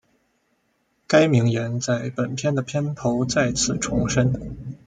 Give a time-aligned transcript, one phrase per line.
[1.05, 4.57] 该名言在本片的片头再次重申。